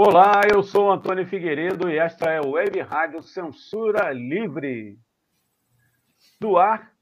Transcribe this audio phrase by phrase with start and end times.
[0.00, 4.96] Olá, eu sou Antônio Figueiredo e esta é a Web Rádio Censura Livre.
[6.40, 6.94] Do ar,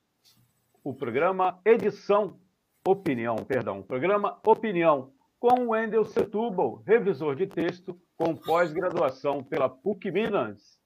[0.82, 2.40] o programa Edição
[2.88, 10.80] Opinião, perdão, programa Opinião, com Wendel Setúbal, revisor de texto com pós-graduação pela PUC Minas.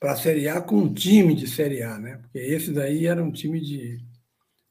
[0.00, 2.16] para a Série A com um time de Série A, né?
[2.16, 4.00] Porque esse daí era um time de,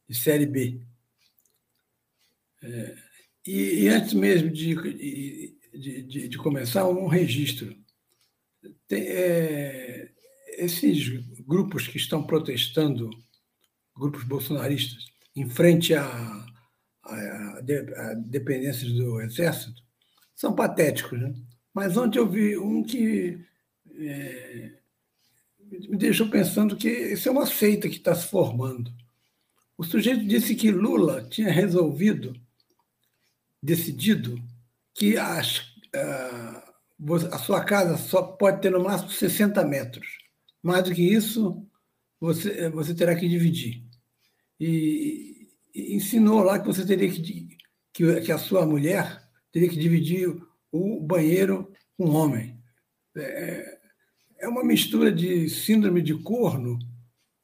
[0.09, 0.81] de Série B.
[2.63, 2.95] É,
[3.45, 7.75] e, e, antes mesmo de, de, de, de, de começar um registro.
[8.87, 10.11] Tem, é,
[10.57, 11.07] esses
[11.45, 13.09] grupos que estão protestando,
[13.95, 16.05] grupos bolsonaristas, em frente a,
[17.03, 19.81] a, a dependências do Exército,
[20.35, 21.19] são patéticos.
[21.19, 21.33] Né?
[21.73, 23.39] Mas ontem eu vi um que
[23.99, 24.71] é,
[25.89, 28.91] me deixou pensando que isso é uma seita que está se formando.
[29.77, 32.39] O sujeito disse que Lula tinha resolvido,
[33.63, 34.41] decidido,
[34.93, 35.61] que as,
[35.95, 36.73] ah,
[37.31, 40.07] a sua casa só pode ter no máximo 60 metros.
[40.61, 41.65] Mais do que isso,
[42.19, 43.83] você, você terá que dividir.
[44.59, 47.57] E, e ensinou lá que você teria que,
[47.93, 50.29] que, que a sua mulher teria que dividir
[50.71, 52.61] o banheiro com um homem.
[53.17, 53.79] É,
[54.39, 56.77] é uma mistura de síndrome de corno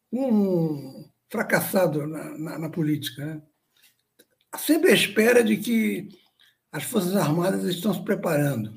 [0.10, 3.26] com um fracassado na, na, na política.
[3.26, 3.42] Né?
[4.58, 6.10] Sempre à espera de que
[6.72, 8.74] as Forças Armadas estão se preparando.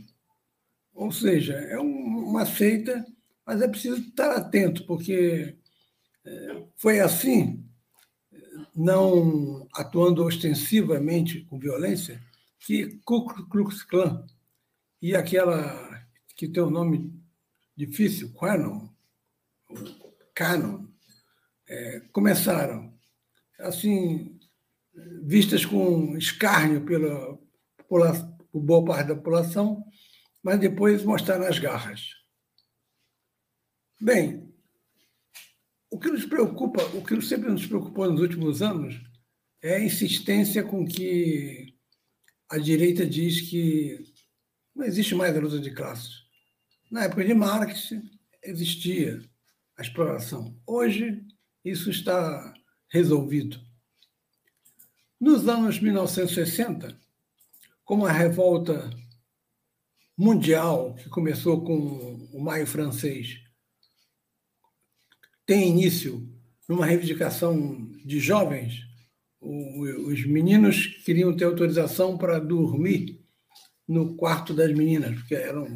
[0.93, 3.05] Ou seja, é uma seita,
[3.47, 5.57] mas é preciso estar atento, porque
[6.25, 7.65] é, foi assim,
[8.75, 12.21] não atuando ostensivamente com violência,
[12.59, 14.25] que Ku Klux Klan
[15.01, 17.13] e aquela que tem um nome
[17.77, 18.89] difícil, Quanon,
[20.35, 20.87] Canon,
[21.69, 22.93] é, começaram
[23.59, 24.39] assim
[25.23, 27.39] vistas com escárnio pela
[27.91, 29.85] por boa parte da população,
[30.41, 32.15] mas depois mostrar as garras.
[34.01, 34.49] Bem,
[35.91, 38.95] o que nos preocupa, o que sempre nos preocupou nos últimos anos
[39.61, 41.75] é a insistência com que
[42.49, 43.99] a direita diz que
[44.75, 46.23] não existe mais a luta de classes.
[46.91, 47.93] Na época de Marx
[48.43, 49.21] existia
[49.77, 50.57] a exploração.
[50.65, 51.23] Hoje
[51.65, 52.55] isso está
[52.89, 53.61] resolvido.
[55.21, 56.99] Nos anos 1960,
[57.91, 58.89] como a revolta
[60.17, 63.41] mundial, que começou com o Maio Francês,
[65.45, 66.33] tem início
[66.69, 68.87] numa reivindicação de jovens,
[69.41, 73.27] os meninos queriam ter autorização para dormir
[73.89, 75.67] no quarto das meninas, porque eram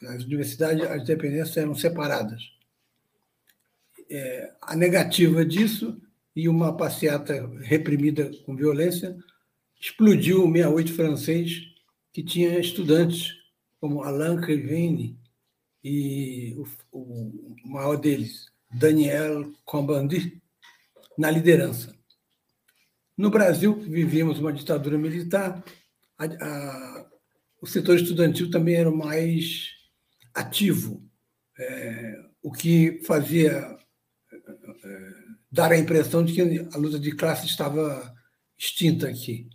[0.00, 2.44] nas universidades as dependências eram separadas.
[4.08, 6.00] É, a negativa disso
[6.36, 9.18] e uma passeata reprimida com violência
[9.80, 11.62] explodiu o 68 francês,
[12.12, 13.34] que tinha estudantes
[13.80, 15.18] como Alain Crevene
[15.82, 20.40] e o, o maior deles, Daniel Combandi
[21.16, 21.94] na liderança.
[23.16, 25.62] No Brasil, vivíamos uma ditadura militar,
[26.18, 27.10] a, a,
[27.60, 29.70] o setor estudantil também era mais
[30.34, 31.02] ativo,
[31.58, 33.78] é, o que fazia
[34.32, 35.10] é,
[35.50, 36.40] dar a impressão de que
[36.74, 38.14] a luta de classe estava
[38.56, 39.48] extinta aqui.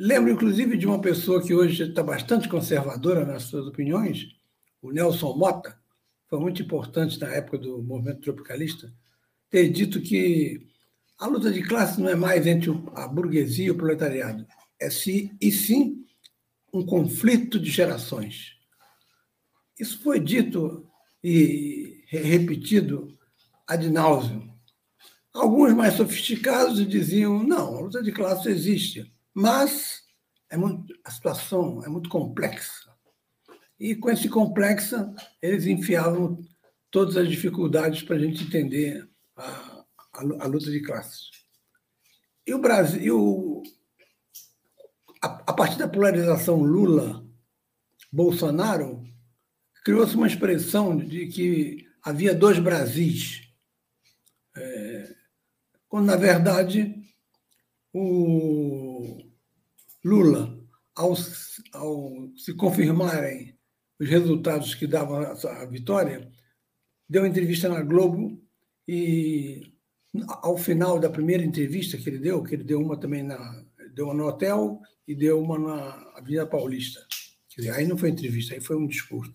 [0.00, 4.28] Lembro, inclusive, de uma pessoa que hoje está bastante conservadora nas suas opiniões,
[4.80, 5.76] o Nelson Mota,
[6.28, 8.94] foi muito importante na época do movimento tropicalista,
[9.50, 10.68] ter dito que
[11.18, 14.46] a luta de classe não é mais entre a burguesia e o proletariado,
[14.78, 16.06] é sim, e sim
[16.72, 18.52] um conflito de gerações.
[19.76, 20.88] Isso foi dito
[21.24, 23.18] e repetido
[23.66, 24.48] ad nauseum.
[25.34, 30.02] Alguns mais sofisticados diziam: não, a luta de classe existe, mas
[30.50, 32.92] é muito, a situação é muito complexa.
[33.78, 36.44] E com esse complexa, eles enfiavam
[36.90, 39.84] todas as dificuldades para a gente entender a, a,
[40.40, 41.30] a, luta de classes.
[42.44, 43.62] E o Brasil,
[45.22, 49.04] a, a partir da polarização Lula-Bolsonaro,
[49.84, 53.42] criou-se uma expressão de que havia dois Brasis.
[54.56, 55.14] É,
[55.88, 57.00] quando, na verdade,
[57.92, 59.27] o
[60.04, 60.58] Lula,
[60.94, 61.14] ao,
[61.72, 63.56] ao se confirmarem
[64.00, 66.30] os resultados que davam a vitória,
[67.08, 68.40] deu entrevista na Globo
[68.86, 69.72] e
[70.42, 73.64] ao final da primeira entrevista que ele deu, que ele deu uma também na
[73.94, 77.00] deu uma no hotel e deu uma na Avenida Paulista.
[77.48, 79.34] Quer dizer, aí não foi entrevista, aí foi um discurso.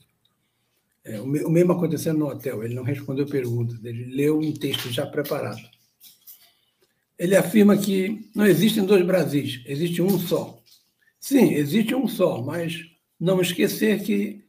[1.04, 5.06] É, o mesmo acontecendo no hotel, ele não respondeu perguntas, ele leu um texto já
[5.06, 5.62] preparado.
[7.18, 10.62] Ele afirma que não existem dois Brasis, existe um só.
[11.20, 12.84] Sim, existe um só, mas
[13.20, 14.44] não esquecer que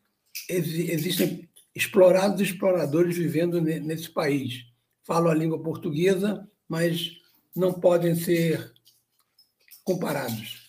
[0.49, 4.65] existem explorados e exploradores vivendo nesse país.
[5.03, 7.13] Falam a língua portuguesa, mas
[7.55, 8.73] não podem ser
[9.85, 10.65] comparados.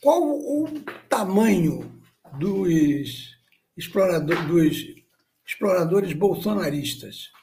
[0.00, 0.68] Qual o
[1.08, 2.00] tamanho
[2.38, 3.36] dos,
[4.46, 4.94] dos
[5.46, 7.33] exploradores bolsonaristas?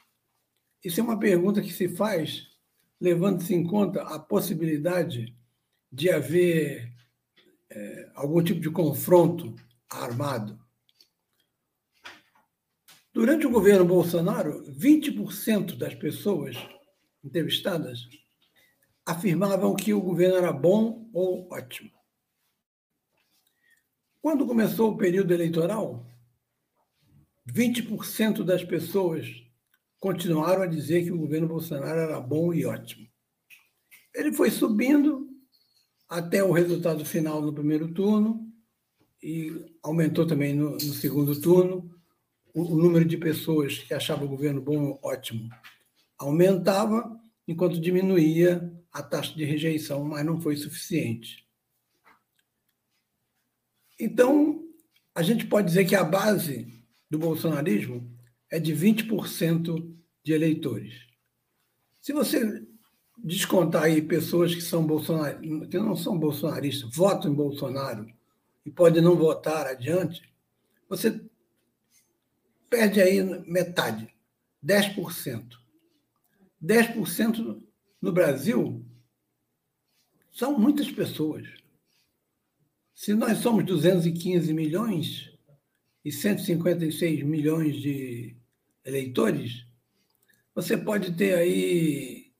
[0.84, 2.48] Isso é uma pergunta que se faz
[3.00, 5.36] levando-se em conta a possibilidade
[5.90, 6.92] de haver
[7.68, 9.54] é, algum tipo de confronto
[9.90, 10.58] armado.
[13.12, 16.56] Durante o governo Bolsonaro, 20% das pessoas
[17.22, 18.08] entrevistadas
[19.04, 21.90] afirmavam que o governo era bom ou ótimo.
[24.20, 26.06] Quando começou o período eleitoral,
[27.46, 29.28] 20% das pessoas
[30.02, 33.06] continuaram a dizer que o governo Bolsonaro era bom e ótimo.
[34.12, 35.28] Ele foi subindo
[36.08, 38.52] até o resultado final no primeiro turno,
[39.22, 41.88] e aumentou também no, no segundo turno.
[42.52, 45.48] O, o, número de pessoas que achavam o governo bom, ótimo,
[46.18, 47.16] aumentava,
[47.46, 51.46] enquanto diminuía a taxa de rejeição, mas não foi suficiente.
[54.00, 54.64] Então,
[55.14, 56.66] a gente pode dizer que a base
[57.08, 58.20] do bolsonarismo
[58.52, 59.90] é de 20%
[60.22, 61.06] de eleitores.
[62.02, 62.62] Se você
[63.16, 64.86] descontar aí pessoas que são
[65.70, 68.06] que não são bolsonaristas, votam em Bolsonaro,
[68.64, 70.30] e pode não votar adiante,
[70.86, 71.18] você
[72.68, 74.14] perde aí metade,
[74.62, 75.58] 10%.
[76.62, 77.62] 10%
[78.02, 78.84] no Brasil
[80.30, 81.48] são muitas pessoas.
[82.94, 85.32] Se nós somos 215 milhões
[86.04, 88.41] e 156 milhões de
[88.84, 89.66] eleitores,
[90.54, 92.32] você pode ter aí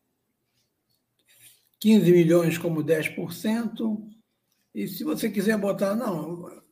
[1.80, 4.10] 15 milhões como 10%,
[4.74, 6.62] e se você quiser botar, não,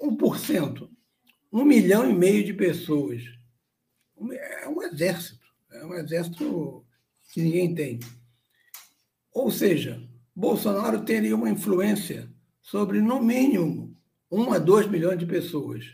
[0.00, 0.88] 1%,
[1.52, 3.22] um milhão e meio de pessoas.
[4.32, 5.44] É um exército.
[5.70, 6.84] É um exército
[7.32, 8.00] que ninguém tem.
[9.32, 10.02] Ou seja,
[10.34, 12.28] Bolsonaro teria uma influência
[12.60, 13.96] sobre, no mínimo,
[14.30, 15.84] 1 a 2 milhões de pessoas.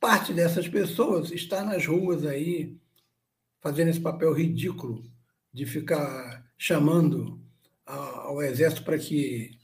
[0.00, 2.74] Parte dessas pessoas está nas ruas aí,
[3.60, 5.04] fazendo esse papel ridículo
[5.52, 7.38] de ficar chamando
[7.84, 9.58] ao exército para que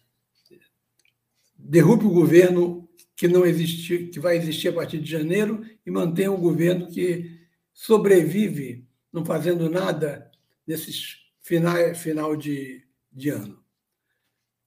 [1.57, 6.31] derrube o governo que não existe, que vai existir a partir de janeiro e mantenha
[6.31, 7.40] o governo que
[7.73, 10.31] sobrevive não fazendo nada
[10.66, 13.64] nesses final, final de, de ano.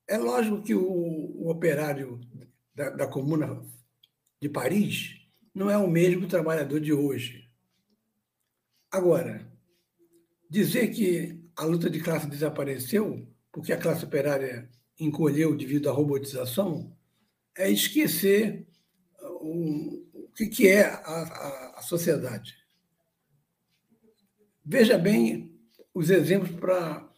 [0.08, 2.20] É lógico que o, o operário
[2.74, 3.62] da, da Comuna
[4.42, 5.19] de Paris
[5.54, 7.50] não é o mesmo trabalhador de hoje.
[8.92, 9.48] Agora,
[10.50, 16.96] dizer que a luta de classe desapareceu porque a classe operária encolheu devido à robotização
[17.56, 18.68] é esquecer
[19.42, 22.56] o, o que, é a sociedade.
[24.64, 25.52] Veja bem
[25.94, 27.10] os exemplos para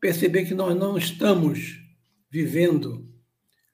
[0.00, 1.80] perceber que nós não estamos
[2.30, 3.08] vivendo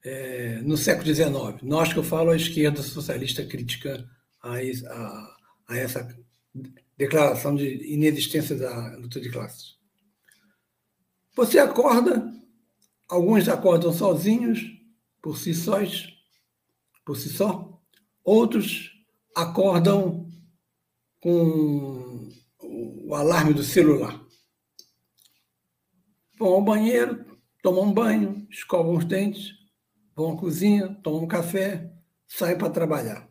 [0.04, 1.62] é, no século XIX.
[1.62, 4.08] Nós que eu falo a esquerda socialista crítica
[4.42, 5.36] a, a,
[5.68, 6.16] a essa
[6.96, 9.76] declaração de inexistência da luta de classes.
[11.34, 12.30] Você acorda,
[13.08, 14.60] alguns acordam sozinhos,
[15.22, 16.08] por si sós,
[17.04, 17.80] por si só,
[18.24, 18.90] outros
[19.34, 20.28] acordam
[21.20, 22.28] com
[22.60, 24.20] o alarme do celular.
[26.38, 27.24] Vão ao banheiro,
[27.62, 29.61] tomam um banho, escovam os dentes,
[30.14, 31.92] vão à cozinha, tomam um café,
[32.26, 33.28] saem para trabalhar.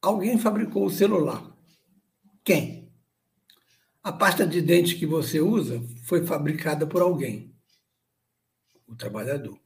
[0.00, 1.56] Alguém fabricou o celular.
[2.44, 2.92] Quem?
[4.02, 7.52] A pasta de dente que você usa foi fabricada por alguém.
[8.86, 9.58] O trabalhador.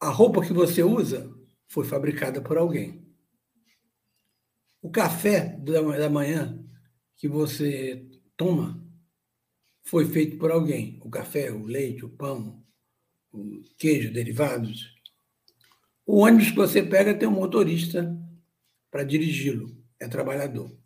[0.00, 1.32] A roupa que você usa
[1.68, 3.06] foi fabricada por alguém.
[4.82, 6.64] O café da manhã
[7.16, 8.04] que você
[8.36, 8.85] toma
[9.86, 11.00] foi feito por alguém.
[11.02, 12.62] O café, o leite, o pão,
[13.32, 14.94] o queijo, derivados.
[16.04, 18.16] O ônibus que você pega tem um motorista
[18.90, 20.76] para dirigi-lo, é trabalhador.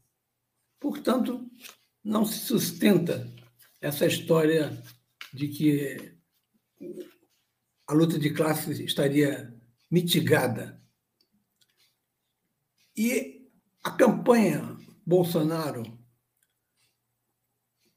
[0.78, 1.50] Portanto,
[2.04, 3.30] não se sustenta
[3.80, 4.82] essa história
[5.32, 6.14] de que
[7.86, 9.54] a luta de classes estaria
[9.90, 10.80] mitigada.
[12.96, 13.48] E
[13.82, 14.76] a campanha
[15.06, 15.99] Bolsonaro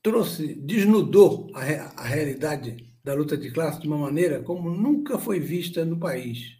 [0.03, 5.39] trouxe, desnudou a, a realidade da luta de classes de uma maneira como nunca foi
[5.39, 6.59] vista no país.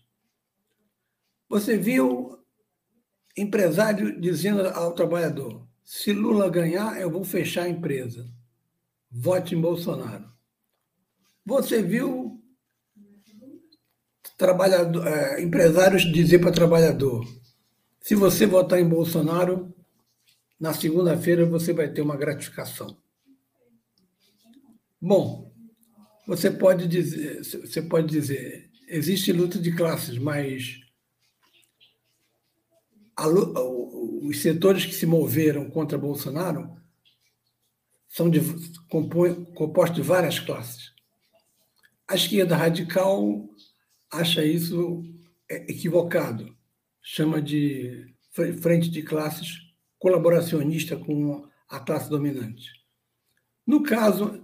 [1.50, 2.40] Você viu
[3.38, 8.28] empresário dizendo ao trabalhador: se Lula ganhar, eu vou fechar a empresa.
[9.12, 10.32] Vote em Bolsonaro.
[11.46, 12.42] Você viu
[14.38, 17.26] trabalhador, é, empresários dizer para trabalhador:
[18.00, 19.74] se você votar em Bolsonaro,
[20.60, 23.03] na segunda-feira você vai ter uma gratificação.
[25.06, 25.54] Bom,
[26.26, 30.80] você pode dizer, você pode dizer, existe luta de classes, mas
[33.14, 36.78] a, os setores que se moveram contra Bolsonaro
[38.08, 38.40] são de,
[38.90, 40.94] compõe, compostos de várias classes.
[42.08, 43.50] A esquerda radical
[44.10, 45.04] acha isso
[45.52, 46.56] é, equivocado,
[47.02, 48.16] chama de
[48.62, 49.58] frente de classes
[50.00, 52.70] colaboracionista com a classe dominante.
[53.68, 54.43] No caso,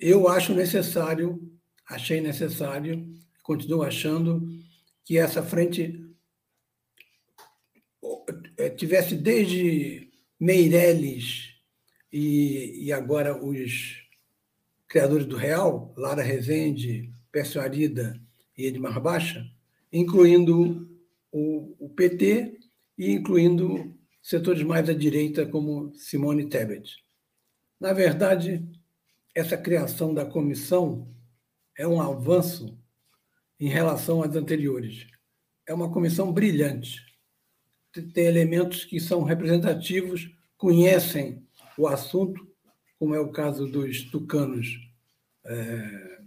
[0.00, 1.38] eu acho necessário,
[1.86, 3.06] achei necessário,
[3.42, 4.48] continuo achando
[5.04, 6.02] que essa frente
[8.56, 11.54] é, tivesse desde Meirelles
[12.10, 14.02] e, e agora os
[14.88, 18.18] criadores do Real, Lara Rezende, Pécio Arida
[18.56, 19.46] e Edmar Baixa,
[19.92, 20.88] incluindo
[21.30, 22.58] o, o PT
[22.96, 27.04] e incluindo setores mais à direita como Simone Tebet.
[27.78, 28.66] Na verdade,
[29.40, 31.08] essa criação da comissão
[31.76, 32.78] é um avanço
[33.58, 35.06] em relação às anteriores.
[35.66, 37.10] É uma comissão brilhante
[38.12, 41.44] tem elementos que são representativos, conhecem
[41.76, 42.46] o assunto,
[42.98, 44.78] como é o caso dos tucanos
[45.44, 46.20] é,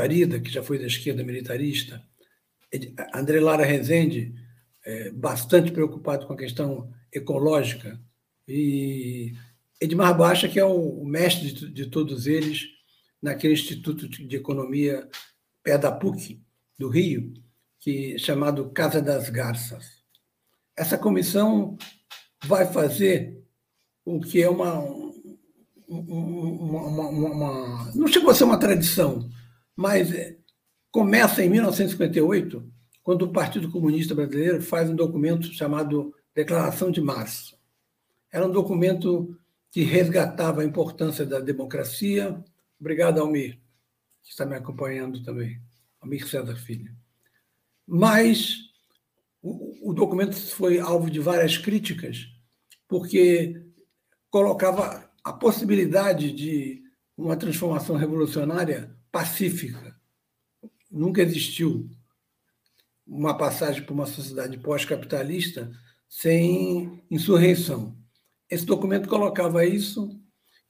[0.00, 2.02] Arida, que já foi da esquerda militarista,
[3.14, 4.34] André Lara Rezende,
[4.84, 8.00] é, bastante preocupado com a questão ecológica,
[8.48, 9.34] e
[9.80, 12.66] Edmar Baixa, que é o mestre de, todos eles,
[13.20, 15.08] naquele Instituto de Economia
[15.62, 16.40] pé da PUC,
[16.78, 17.34] do Rio,
[17.80, 20.02] que chamado Casa das Garças.
[20.76, 21.76] Essa comissão
[22.44, 23.42] vai fazer
[24.04, 24.78] o que é uma,
[25.88, 29.28] uma, uma, uma, não chegou a ser uma tradição,
[29.74, 30.36] mas é,
[30.90, 37.56] começa em 1958, quando o Partido Comunista Brasileiro faz um documento chamado Declaração de Março.
[38.32, 39.36] Era um documento
[39.76, 42.42] que resgatava a importância da democracia.
[42.80, 43.58] Obrigado, Almir,
[44.22, 45.60] que está me acompanhando também.
[46.00, 46.96] Almir César Filho
[47.86, 48.70] mas
[49.42, 52.26] o, o documento foi alvo de várias críticas,
[52.88, 53.62] porque
[54.30, 56.82] colocava a possibilidade de
[57.14, 59.94] uma transformação revolucionária pacífica.
[60.90, 61.90] Nunca existiu
[63.06, 65.70] uma passagem para uma sociedade pós-capitalista
[66.08, 67.94] sem insurreição.
[68.50, 70.18] Esse documento colocava isso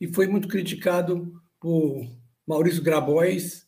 [0.00, 2.06] e foi muito criticado por
[2.46, 3.66] Maurício Grabois,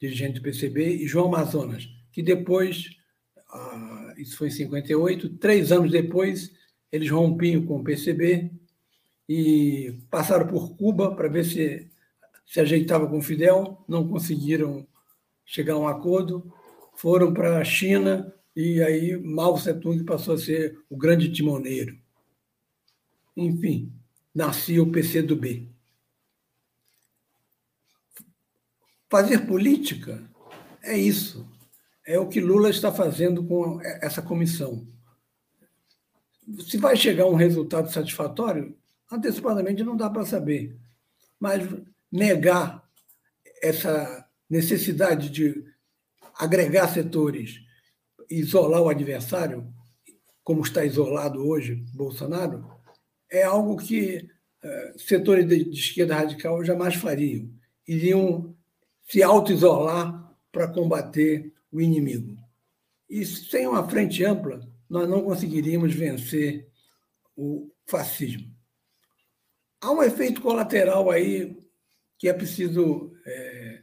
[0.00, 2.90] dirigente do PCB, e João Amazonas, que depois,
[3.52, 6.52] ah, isso foi em 58, três anos depois,
[6.90, 8.50] eles rompiam com o PCB
[9.28, 11.90] e passaram por Cuba para ver se
[12.50, 14.84] se ajeitava com Fidel, não conseguiram
[15.44, 16.52] chegar a um acordo,
[16.96, 21.96] foram para a China e aí Mao Tse-tung passou a ser o grande timoneiro.
[23.40, 23.90] Enfim,
[24.34, 25.70] nascia o PCdoB.
[29.08, 30.22] Fazer política
[30.82, 31.48] é isso.
[32.06, 34.86] É o que Lula está fazendo com essa comissão.
[36.68, 38.76] Se vai chegar um resultado satisfatório,
[39.10, 40.76] antecipadamente não dá para saber.
[41.38, 41.66] Mas
[42.12, 42.86] negar
[43.62, 45.64] essa necessidade de
[46.34, 47.60] agregar setores,
[48.28, 49.72] isolar o adversário,
[50.44, 52.79] como está isolado hoje Bolsonaro,
[53.30, 54.28] é algo que
[54.64, 57.48] uh, setores de, de esquerda radical jamais fariam.
[57.86, 58.56] Iriam
[59.08, 62.36] se auto-isolar para combater o inimigo.
[63.08, 66.68] E sem uma frente ampla, nós não conseguiríamos vencer
[67.36, 68.48] o fascismo.
[69.80, 71.56] Há um efeito colateral aí
[72.18, 73.82] que é preciso é,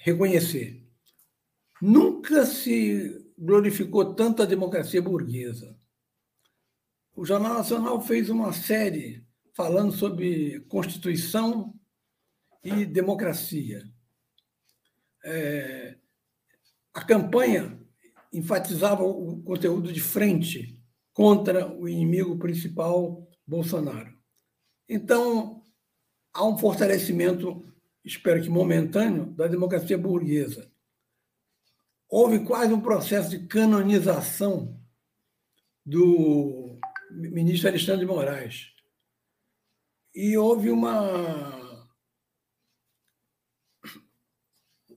[0.00, 0.82] reconhecer.
[1.80, 5.77] Nunca se glorificou tanto a democracia burguesa.
[7.18, 11.74] O Jornal Nacional fez uma série falando sobre Constituição
[12.62, 13.82] e democracia.
[15.24, 15.98] É,
[16.94, 17.76] a campanha
[18.32, 20.80] enfatizava o conteúdo de frente
[21.12, 24.16] contra o inimigo principal, Bolsonaro.
[24.88, 25.64] Então,
[26.32, 27.66] há um fortalecimento,
[28.04, 30.70] espero que momentâneo, da democracia burguesa.
[32.08, 34.80] Houve quase um processo de canonização
[35.84, 36.57] do
[37.18, 38.72] ministro Alexandre de Moraes.
[40.14, 41.78] E houve uma.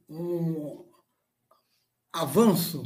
[0.10, 0.90] um
[2.12, 2.84] avanço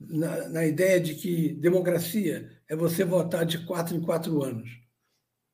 [0.00, 4.68] na, na ideia de que democracia é você votar de quatro em quatro anos.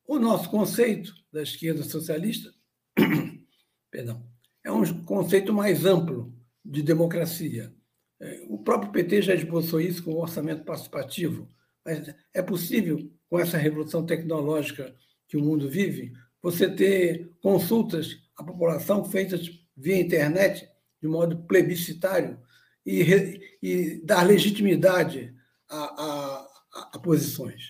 [0.06, 2.50] O nosso conceito da esquerda socialista
[3.90, 4.26] perdão,
[4.64, 6.34] é um conceito mais amplo
[6.64, 7.74] de democracia.
[8.20, 11.50] É, o próprio PT já esboçou isso com o orçamento participativo,
[11.86, 14.92] mas é possível, com essa revolução tecnológica
[15.28, 20.68] que o mundo vive, você ter consultas à população feitas via internet,
[21.00, 22.40] de modo plebiscitário,
[22.84, 25.32] e, e dar legitimidade
[25.68, 27.62] a, a, a posições.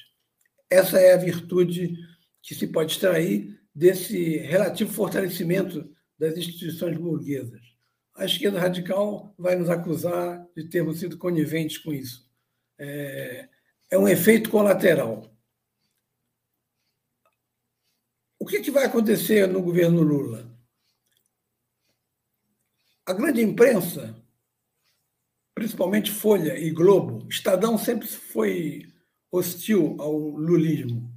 [0.70, 1.96] Essa é a virtude
[2.42, 7.61] que se pode extrair desse relativo fortalecimento das instituições burguesas.
[8.14, 12.26] A esquerda radical vai nos acusar de termos sido coniventes com isso.
[12.79, 13.48] É,
[13.90, 15.31] é um efeito colateral.
[18.38, 20.46] O que, que vai acontecer no governo Lula?
[23.05, 24.14] A grande imprensa,
[25.55, 28.92] principalmente Folha e Globo, Estadão sempre foi
[29.31, 31.16] hostil ao lulismo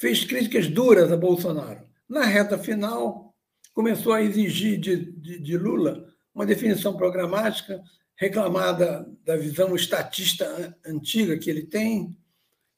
[0.00, 1.86] fez críticas duras a Bolsonaro.
[2.08, 3.36] Na reta final,
[3.74, 7.82] começou a exigir de, de, de Lula uma definição programática,
[8.20, 12.14] reclamada da visão estatista antiga que ele tem,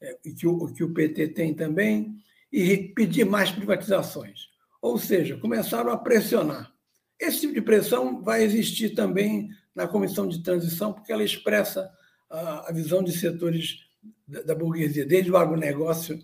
[0.01, 2.17] é, e que o, que o PT tem também,
[2.53, 4.47] e pedir mais privatizações.
[4.81, 6.73] Ou seja, começaram a pressionar.
[7.19, 11.91] Esse tipo de pressão vai existir também na comissão de transição, porque ela expressa
[12.31, 13.81] a, a visão de setores
[14.27, 16.21] da, da burguesia, desde o agronegócio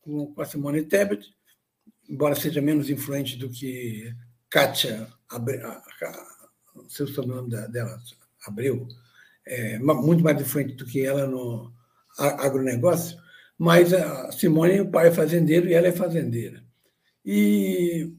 [0.00, 1.24] com a Simone Tebet,
[2.08, 4.12] embora seja menos influente do que
[4.50, 5.06] Kátia,
[6.74, 8.00] o sobrenome dela,
[8.48, 8.86] Abreu,
[9.46, 11.72] é, muito mais influente do que ela no
[12.18, 13.16] agronegócio,
[13.56, 16.62] mas a Simone, o pai é fazendeiro e ela é fazendeira.
[17.24, 18.12] E,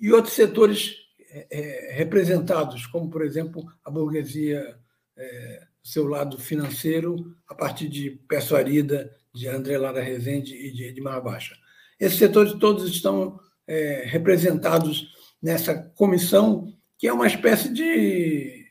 [0.00, 0.96] e outros setores
[1.30, 4.76] é, é representados, como, por exemplo, a burguesia
[5.16, 11.22] é, seu lado financeiro, a partir de Persuarida de André Lara Rezende e de Edmar
[11.22, 11.54] Baixa.
[12.00, 18.63] Esses setores todos estão é, representados nessa comissão, que é uma espécie de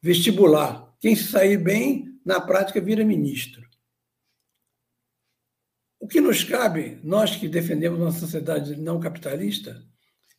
[0.00, 0.94] vestibular.
[1.00, 3.66] Quem se sair bem, na prática, vira ministro.
[6.00, 9.84] O que nos cabe, nós que defendemos uma sociedade não capitalista,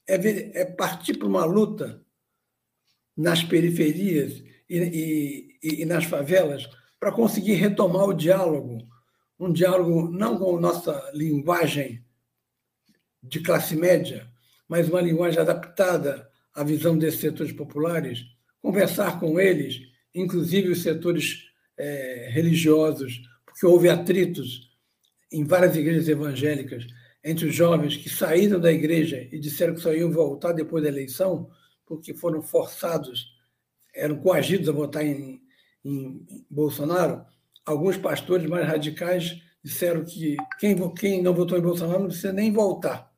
[0.08, 2.04] é, ver, é partir para uma luta
[3.16, 6.68] nas periferias e, e, e nas favelas
[7.00, 8.88] para conseguir retomar o diálogo
[9.40, 12.06] um diálogo não com nossa linguagem
[13.24, 14.30] de classe média,
[14.68, 18.26] mas uma linguagem adaptada à visão desses setores populares,
[18.62, 19.82] conversar com eles,
[20.14, 21.46] inclusive os setores
[21.78, 24.70] é, religiosos, porque houve atritos
[25.32, 26.86] em várias igrejas evangélicas
[27.24, 30.90] entre os jovens que saíram da igreja e disseram que só iam voltar depois da
[30.90, 31.50] eleição,
[31.86, 33.28] porque foram forçados,
[33.94, 35.42] eram coagidos a votar em,
[35.84, 37.26] em Bolsonaro
[37.70, 42.52] alguns pastores mais radicais disseram que quem, quem não votou em Bolsonaro não precisa nem
[42.52, 43.10] voltar.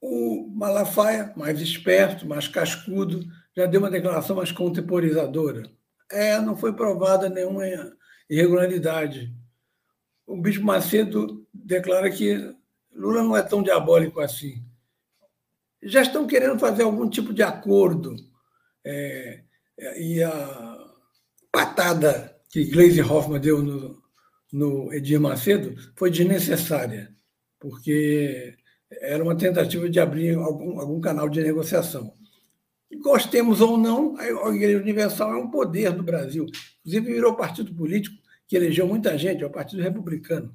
[0.00, 5.70] O Malafaia, mais esperto, mais cascudo, já deu uma declaração mais contemporizadora.
[6.10, 7.64] É, não foi provada nenhuma
[8.28, 9.34] irregularidade.
[10.26, 12.54] O Bispo Macedo declara que
[12.92, 14.62] Lula não é tão diabólico assim.
[15.82, 18.14] Já estão querendo fazer algum tipo de acordo.
[18.84, 19.42] É,
[19.96, 20.86] e a
[21.50, 24.02] patada que Gleisi Hoffmann deu no,
[24.52, 27.14] no Edir Macedo foi desnecessária,
[27.58, 28.56] porque
[28.90, 32.16] era uma tentativa de abrir algum, algum canal de negociação.
[32.94, 36.46] Gostemos ou não, a Igreja Universal é um poder do Brasil.
[36.80, 40.54] Inclusive, virou partido político que elegeu muita gente, é o Partido Republicano.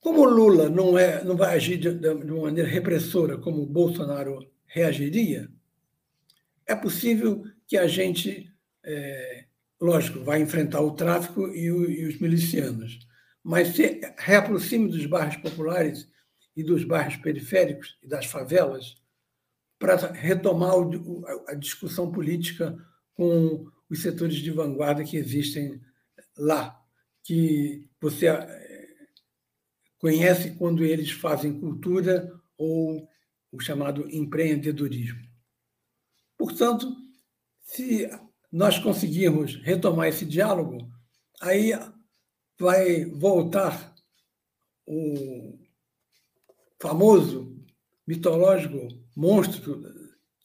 [0.00, 5.50] Como Lula não, é, não vai agir de, de uma maneira repressora como Bolsonaro reagiria,
[6.66, 8.50] é possível que a gente,
[8.82, 9.44] é,
[9.80, 12.98] lógico, vai enfrentar o tráfico e, o, e os milicianos,
[13.42, 16.08] mas se reaproxime dos bairros populares
[16.56, 18.96] e dos bairros periféricos e das favelas
[19.84, 20.72] para retomar
[21.46, 22.74] a discussão política
[23.12, 25.78] com os setores de vanguarda que existem
[26.38, 26.82] lá,
[27.22, 28.96] que você eh,
[29.98, 33.06] conhece quando eles fazem cultura ou
[33.52, 35.20] o chamado empreendedorismo.
[36.38, 36.90] Portanto,
[37.60, 38.08] se
[38.50, 40.78] nós conseguirmos retomar esse diálogo,
[41.42, 41.72] aí
[42.58, 43.94] vai voltar
[44.86, 45.58] o
[46.80, 47.54] famoso
[48.06, 49.82] mitológico monstro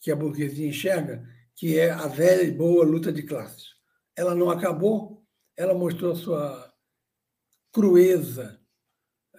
[0.01, 3.75] que a burguesia enxerga, que é a velha e boa luta de classes.
[4.15, 5.23] Ela não acabou,
[5.57, 6.73] ela mostrou sua
[7.71, 8.59] crueza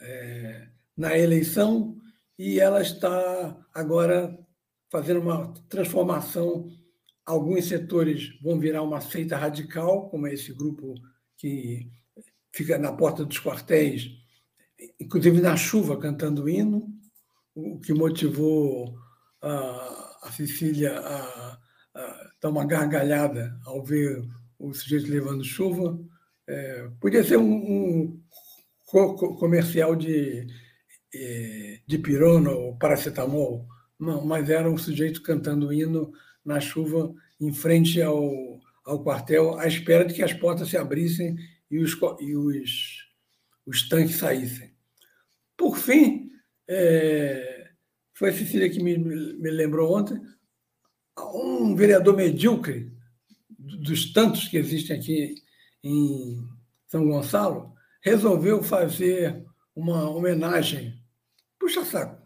[0.01, 1.99] é, na eleição
[2.39, 4.39] e ela está agora
[4.91, 6.69] fazendo uma transformação.
[7.25, 10.95] Alguns setores vão virar uma seita radical, como é esse grupo
[11.37, 11.91] que
[12.55, 14.11] fica na porta dos quartéis,
[14.99, 16.89] inclusive na chuva, cantando hino,
[17.55, 18.99] o que motivou
[19.43, 21.59] a, Cecília a,
[21.95, 24.23] a, dar uma gargalhada ao ver
[24.59, 25.99] o sujeito levando chuva.
[26.47, 28.21] É, podia ser um,
[28.95, 30.47] um comercial de,
[31.15, 33.67] é, de pirona ou paracetamol,
[33.99, 36.13] não, mas era um sujeito cantando hino
[36.45, 41.37] na chuva em frente ao, ao quartel, à espera de que as portas se abrissem
[41.71, 43.07] e os, e os,
[43.67, 44.75] os tanques saíssem.
[45.57, 46.31] Por fim,
[46.67, 47.50] é,
[48.21, 50.21] foi a Cecília que me, me lembrou ontem,
[51.33, 52.93] um vereador medíocre,
[53.59, 55.35] dos tantos que existem aqui
[55.83, 56.47] em
[56.87, 59.43] São Gonçalo, resolveu fazer
[59.75, 61.03] uma homenagem,
[61.59, 62.21] puxa saco,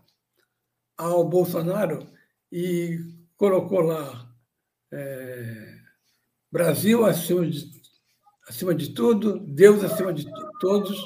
[0.96, 2.08] ao Bolsonaro
[2.50, 2.98] e
[3.36, 4.34] colocou lá
[4.92, 5.78] é,
[6.50, 7.70] Brasil acima de,
[8.48, 10.26] acima de tudo, Deus acima de
[10.58, 10.98] todos,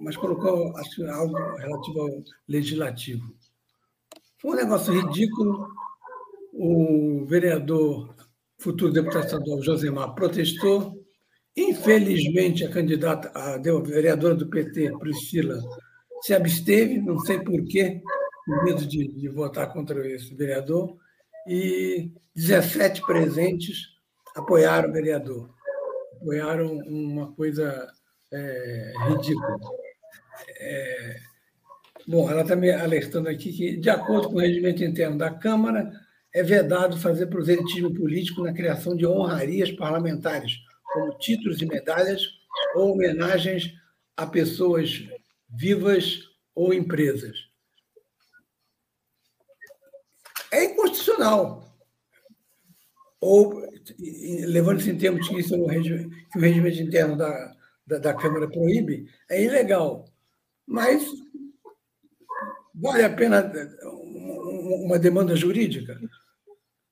[0.00, 0.74] mas colocou
[1.12, 3.38] algo relativo ao legislativo.
[4.40, 5.68] Foi um negócio ridículo.
[6.52, 8.14] O vereador,
[8.58, 10.98] futuro deputado estadual Josemar, protestou.
[11.56, 15.60] Infelizmente, a candidata, a vereadora do PT, Priscila,
[16.22, 18.02] se absteve, não sei porquê,
[18.46, 20.96] com medo de, de votar contra esse vereador,
[21.46, 23.88] e 17 presentes
[24.34, 25.50] apoiaram o vereador.
[26.16, 27.90] Apoiaram uma coisa
[28.32, 29.58] é, ridícula.
[30.58, 31.16] É,
[32.10, 35.92] Bom, ela está me alertando aqui que, de acordo com o regimento interno da Câmara,
[36.34, 40.56] é vedado fazer proselitismo político na criação de honrarias parlamentares,
[40.92, 42.22] como títulos e medalhas
[42.74, 43.72] ou homenagens
[44.16, 45.04] a pessoas
[45.48, 47.48] vivas ou empresas.
[50.50, 51.78] É inconstitucional.
[53.20, 53.62] Ou,
[54.48, 57.54] levando-se em termos que, isso, que o regimento interno da,
[57.86, 60.06] da, da Câmara proíbe, é ilegal.
[60.66, 61.04] Mas
[62.80, 63.52] Vale a pena
[63.84, 66.00] uma demanda jurídica?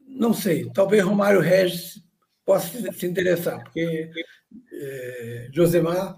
[0.06, 0.70] Não sei.
[0.70, 2.02] Talvez Romário Regis
[2.44, 4.10] possa se interessar, porque
[4.72, 6.16] é, Josemar,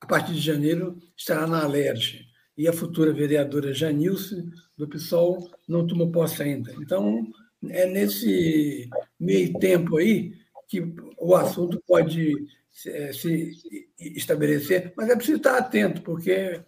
[0.00, 2.26] a partir de janeiro, estará na Alerj.
[2.56, 4.44] E a futura vereadora Janilce,
[4.76, 6.72] do PSOL, não tomou posse ainda.
[6.80, 7.26] Então,
[7.68, 8.88] é nesse
[9.18, 10.34] meio tempo aí
[10.68, 10.80] que
[11.18, 12.34] o assunto pode
[12.70, 16.62] se, se estabelecer, mas é preciso estar atento, porque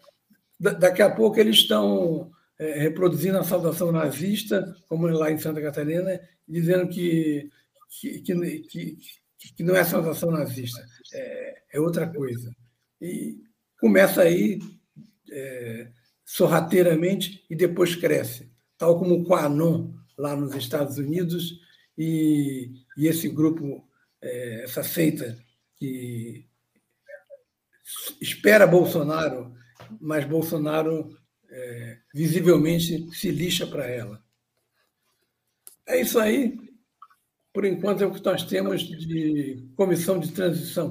[0.62, 6.20] daqui a pouco eles estão é, reproduzindo a saudação nazista, como lá em Santa Catarina,
[6.46, 7.50] dizendo que,
[8.00, 8.98] que, que,
[9.56, 10.80] que não é saudação nazista,
[11.12, 12.54] é, é, outra coisa.
[13.00, 13.42] E
[13.80, 14.60] começa aí
[15.30, 15.88] é,
[16.24, 18.48] sorrateiramente e depois cresce,
[18.78, 21.60] tal como o Quanon lá nos Estados Unidos
[21.98, 23.84] e, e esse grupo,
[24.20, 25.36] é, essa seita
[25.76, 26.46] que
[28.20, 29.52] espera Bolsonaro
[30.00, 31.16] mas Bolsonaro
[31.50, 34.22] é, visivelmente se lixa para ela.
[35.86, 36.58] É isso aí.
[37.52, 40.88] Por enquanto é o que nós temos de comissão de transição.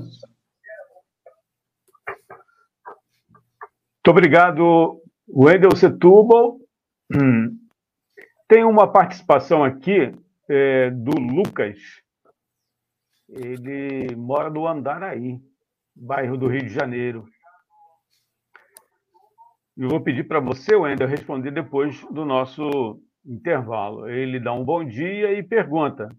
[4.04, 6.60] Muito obrigado, Wendel Setúbal.
[7.14, 7.58] Hum.
[8.48, 10.14] Tem uma participação aqui
[10.50, 11.80] é, do Lucas.
[13.30, 15.40] Ele mora no Andaraí,
[15.96, 17.26] bairro do Rio de Janeiro.
[19.78, 24.10] Eu vou pedir para você, Wendel, responder depois do nosso intervalo.
[24.10, 26.10] Ele dá um bom dia e pergunta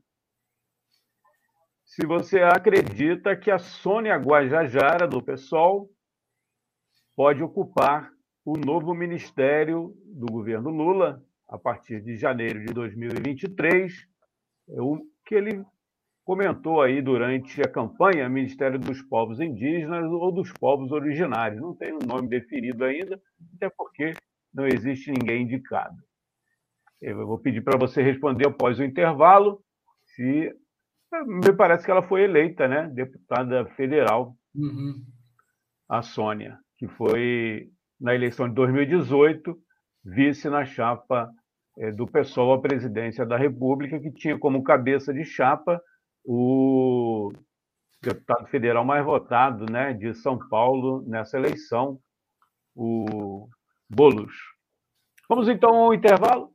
[1.94, 5.90] se você acredita que a Sônia Guajajara, do PSOL,
[7.14, 8.10] pode ocupar
[8.46, 13.92] o novo ministério do governo Lula a partir de janeiro de 2023,
[14.70, 14.74] é
[15.26, 15.62] que ele
[16.24, 21.60] comentou aí durante a campanha Ministério dos Povos Indígenas ou dos Povos Originários.
[21.60, 23.20] Não tem um nome definido ainda,
[23.56, 24.12] até porque
[24.52, 25.96] não existe ninguém indicado.
[27.00, 29.60] Eu vou pedir para você responder após o intervalo
[30.14, 30.54] se
[31.26, 32.88] me parece que ela foi eleita, né?
[32.88, 35.04] Deputada federal, uhum.
[35.88, 37.68] a Sônia, que foi
[38.00, 39.56] na eleição de 2018
[40.04, 41.30] vice na chapa
[41.78, 45.80] é, do PSOL à presidência da República, que tinha como cabeça de chapa
[46.24, 47.32] o
[48.02, 51.98] deputado federal mais votado, né, de São Paulo nessa eleição,
[52.74, 53.48] o
[53.88, 54.32] Bolos.
[55.28, 56.50] Vamos então ao intervalo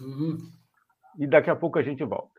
[0.00, 0.38] uhum.
[1.18, 2.32] e daqui a pouco a gente volta.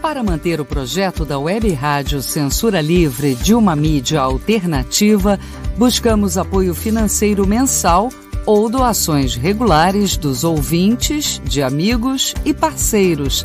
[0.00, 5.38] Para manter o projeto da Web Rádio Censura Livre de uma mídia alternativa,
[5.76, 8.08] buscamos apoio financeiro mensal
[8.46, 13.44] ou doações regulares dos ouvintes, de amigos e parceiros,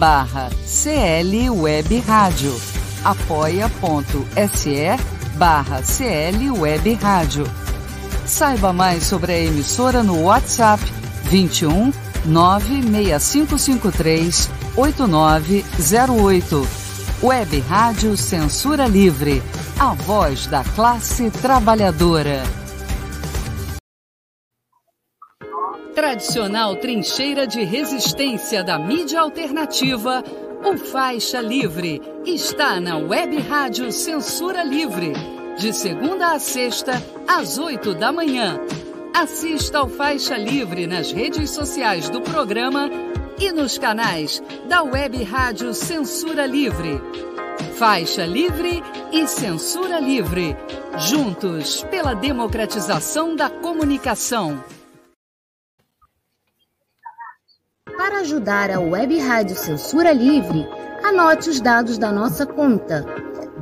[0.00, 2.58] barra CL Web Rádio.
[3.04, 4.96] apoia.se
[5.36, 7.46] barra CL Web Rádio.
[8.24, 10.82] Saiba mais sobre a emissora no WhatsApp
[11.24, 11.92] 21
[12.24, 16.66] 96553 8908.
[17.22, 19.42] Web Rádio Censura Livre.
[19.78, 22.59] A voz da classe trabalhadora.
[26.00, 30.24] Tradicional trincheira de resistência da mídia alternativa,
[30.64, 35.12] o Faixa Livre está na Web Rádio Censura Livre,
[35.58, 36.92] de segunda a sexta,
[37.28, 38.58] às oito da manhã.
[39.14, 42.88] Assista ao Faixa Livre nas redes sociais do programa
[43.38, 46.98] e nos canais da Web Rádio Censura Livre.
[47.76, 48.82] Faixa Livre
[49.12, 50.56] e Censura Livre.
[50.96, 54.64] Juntos pela democratização da comunicação.
[58.10, 60.66] Para ajudar a Web Rádio Censura Livre,
[61.00, 63.06] anote os dados da nossa conta.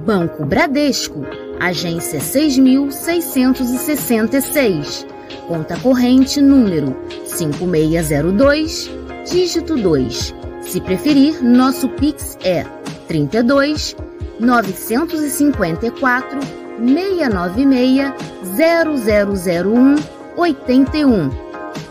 [0.06, 1.20] Banco Bradesco,
[1.60, 5.06] agência 6666.
[5.46, 8.90] Conta corrente número 5602
[9.30, 10.34] dígito 2.
[10.62, 12.64] Se preferir, nosso Pix é
[13.06, 13.94] 32
[14.40, 16.40] 954
[16.78, 18.14] 696
[18.56, 19.96] 0001
[20.38, 21.47] 81.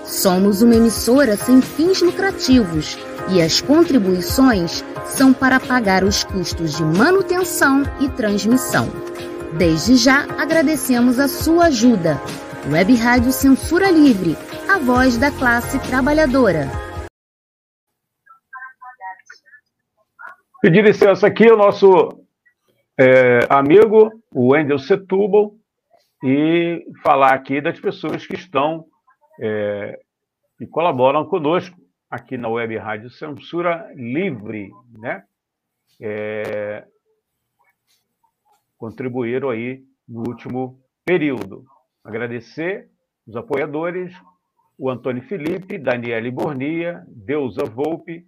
[0.07, 2.97] Somos uma emissora sem fins lucrativos
[3.29, 8.87] e as contribuições são para pagar os custos de manutenção e transmissão.
[9.57, 12.21] Desde já agradecemos a sua ajuda.
[12.71, 14.37] Web Rádio Censura Livre,
[14.69, 16.67] a voz da classe trabalhadora.
[20.61, 22.25] Pedir licença aqui ao nosso
[22.97, 25.53] é, amigo, o Wendel Setúbal,
[26.23, 28.85] e falar aqui das pessoas que estão
[29.39, 29.99] é,
[30.59, 31.75] e colaboram conosco
[32.09, 35.23] aqui na Web Rádio Censura Livre, né?
[35.99, 36.85] É,
[38.77, 41.65] contribuíram aí no último período.
[42.03, 42.89] Agradecer
[43.25, 44.13] os apoiadores,
[44.77, 48.25] o Antônio Felipe, Daniele Bornia, Deusa Volpe,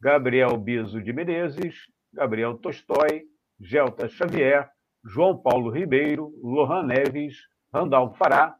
[0.00, 1.74] Gabriel Biso de Menezes,
[2.12, 3.24] Gabriel Tolstói,
[3.60, 4.70] Gelta Xavier,
[5.04, 7.36] João Paulo Ribeiro, Lohan Neves,
[7.72, 8.56] Randall Fará,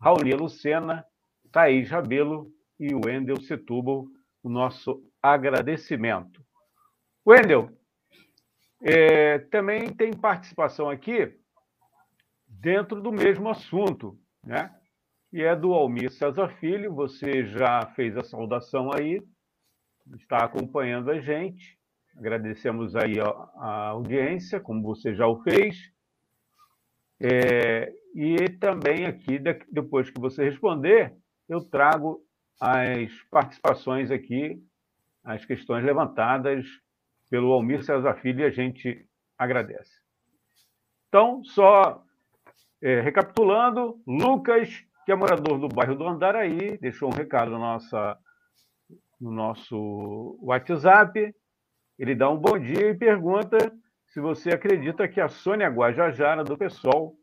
[0.00, 1.04] Raoni Lucena,
[1.50, 4.06] Thaís Rabelo e Wendel Setúbal,
[4.42, 6.44] o nosso agradecimento.
[7.26, 7.70] Wendel,
[8.82, 11.38] é, também tem participação aqui
[12.46, 14.74] dentro do mesmo assunto, né?
[15.32, 16.94] e é do Almir César Filho.
[16.94, 19.22] Você já fez a saudação aí,
[20.18, 21.78] está acompanhando a gente.
[22.16, 25.92] Agradecemos aí a, a audiência, como você já o fez.
[27.20, 29.38] É, e também aqui,
[29.70, 31.14] depois que você responder,
[31.46, 32.24] eu trago
[32.58, 34.58] as participações aqui,
[35.22, 36.64] as questões levantadas
[37.28, 39.92] pelo Almir César Filho, e a gente agradece.
[41.08, 42.02] Então, só
[42.82, 48.18] é, recapitulando, Lucas, que é morador do bairro do Andaraí, deixou um recado no, nossa,
[49.20, 51.34] no nosso WhatsApp.
[51.98, 53.58] Ele dá um bom dia e pergunta
[54.08, 57.14] se você acredita que a Sônia Guajajara, do PSOL,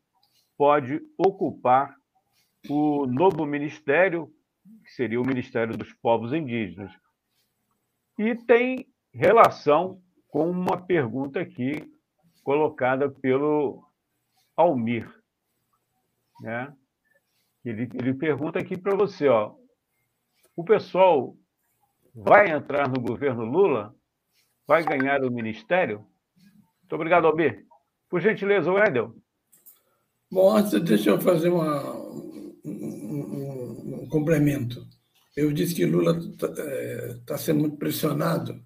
[0.58, 1.96] pode ocupar
[2.70, 4.32] o novo ministério,
[4.86, 6.92] que seria o Ministério dos Povos Indígenas.
[8.18, 11.92] E tem relação com uma pergunta aqui
[12.44, 13.84] colocada pelo
[14.56, 15.10] Almir.
[16.42, 16.74] Né?
[17.64, 19.56] Ele, ele pergunta aqui para você, ó,
[20.56, 21.36] o pessoal
[22.14, 23.96] vai entrar no governo Lula?
[24.68, 26.06] Vai ganhar o ministério?
[26.82, 27.66] Muito obrigado, Almir.
[28.10, 29.16] Por gentileza, Wendel.
[30.34, 34.84] Bom, antes deixa eu fazer uma, um, um, um complemento.
[35.38, 38.60] Eu disse que Lula está é, tá sendo muito pressionado,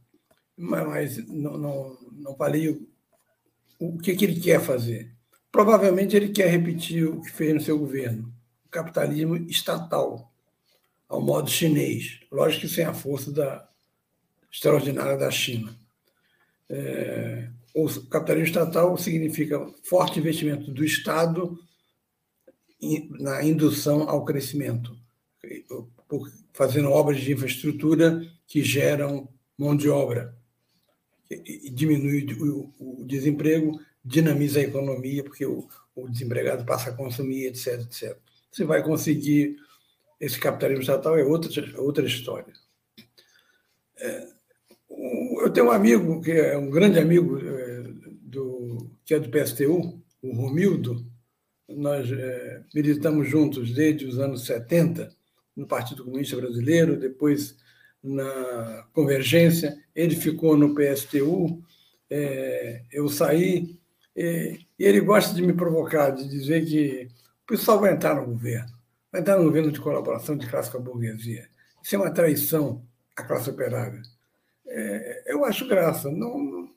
[0.56, 2.88] mas não, não, não falei o,
[3.78, 5.14] o que, que ele quer fazer.
[5.52, 8.34] Provavelmente ele quer repetir o que fez no seu governo,
[8.66, 10.32] o capitalismo estatal,
[11.10, 13.68] ao modo chinês, lógico que sem a força da,
[14.50, 15.78] extraordinária da China.
[16.70, 21.58] É, o capitalismo estatal significa forte investimento do Estado
[23.20, 24.96] na indução ao crescimento,
[26.54, 29.28] fazendo obras de infraestrutura que geram
[29.58, 30.36] mão de obra,
[31.30, 35.68] e diminui o, desemprego, dinamiza a economia, porque o,
[36.10, 38.18] desempregado passa a consumir, etc, etc.
[38.52, 39.58] Você vai conseguir
[40.20, 42.54] esse capitalismo estatal é outra, outra história.
[44.00, 44.28] É,
[45.42, 47.38] eu tenho um amigo que é um grande amigo
[49.08, 51.10] que é do PSTU, o Romildo.
[51.70, 55.10] Nós é, militamos juntos desde os anos 70
[55.56, 57.56] no Partido Comunista Brasileiro, depois
[58.04, 61.64] na Convergência, ele ficou no PSTU,
[62.10, 63.80] é, eu saí,
[64.16, 67.08] e, e, ele gosta de me provocar, de dizer que
[67.44, 68.72] o pessoal vai entrar no governo,
[69.12, 71.48] vai entrar no governo de colaboração de classe com a burguesia.
[71.82, 74.02] Isso é uma traição à classe operária.
[74.68, 76.12] É, eu acho graça.
[76.12, 76.70] Não,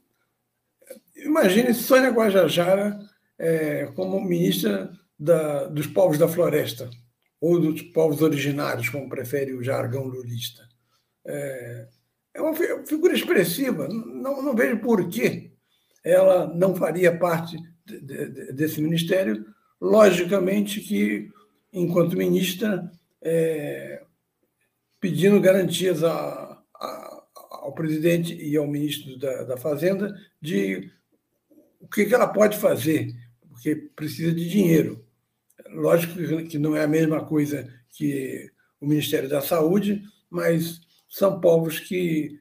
[1.24, 2.98] imagine Sônia Guajajara
[3.38, 6.88] é, como ministra da, dos povos da floresta
[7.40, 10.68] ou dos povos originários, como prefere o jargão lulista.
[11.26, 11.88] É,
[12.35, 12.54] é uma
[12.87, 15.50] figura expressiva, não, não vejo por que
[16.04, 19.44] ela não faria parte de, de, desse ministério.
[19.80, 21.30] Logicamente que,
[21.72, 22.90] enquanto ministra,
[23.22, 24.02] é,
[25.00, 30.90] pedindo garantias a, a, ao presidente e ao ministro da, da Fazenda de
[31.80, 33.14] o que, ela pode fazer,
[33.48, 35.04] porque precisa de dinheiro.
[35.70, 36.14] Lógico
[36.48, 42.40] que não é a mesma coisa que o Ministério da Saúde, mas são povos que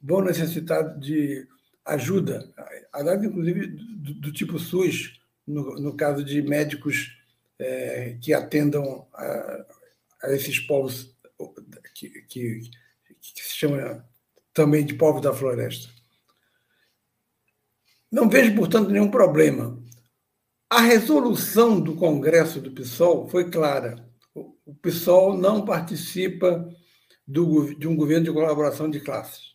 [0.00, 1.46] vão necessitar de
[1.84, 2.52] ajuda,
[2.92, 7.16] aliás, inclusive do, tipo SUS, no, caso de médicos
[7.58, 9.64] é, que atendam a,
[10.24, 11.16] esses povos
[11.94, 12.60] que, que,
[13.20, 14.06] que se chama
[14.52, 15.97] também de povos da floresta.
[18.10, 19.78] Não vejo, portanto, nenhum problema
[20.70, 24.06] a resolução do Congresso do PSOL foi clara.
[24.34, 26.68] O PSOL não participa
[27.26, 29.54] do, de um governo de colaboração de classes.